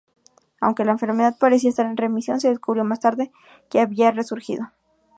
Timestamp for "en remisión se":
1.85-2.49